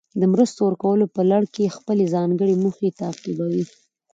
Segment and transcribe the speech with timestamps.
[0.19, 3.63] د مرستو ورکولو په لړ کې خپلې ځانګړې موخې تعقیبوي.